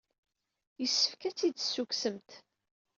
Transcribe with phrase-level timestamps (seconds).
[0.81, 2.29] Yessefk ad tt-id-tessukksemt.